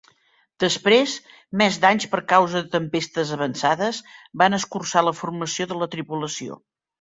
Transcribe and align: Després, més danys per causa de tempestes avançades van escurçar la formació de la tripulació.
Després, 0.61 1.11
més 1.61 1.77
danys 1.83 2.07
per 2.13 2.21
causa 2.31 2.63
de 2.63 2.71
tempestes 2.77 3.35
avançades 3.37 4.01
van 4.45 4.59
escurçar 4.61 5.07
la 5.11 5.15
formació 5.21 5.71
de 5.75 5.81
la 5.85 5.93
tripulació. 5.95 6.61